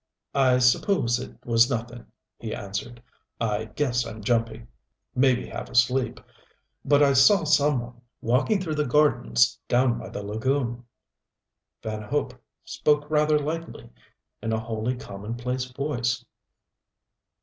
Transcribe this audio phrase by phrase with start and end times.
[0.33, 2.07] "I suppose it was nothing,"
[2.39, 3.03] he answered.
[3.39, 4.65] "I guess I'm jumpy.
[5.13, 6.19] Maybe half asleep.
[6.83, 10.85] But I saw some one walking through the gardens down by the lagoon."
[11.83, 12.33] Van Hope
[12.65, 13.91] spoke rather lightly,
[14.41, 16.25] in a wholly commonplace voice.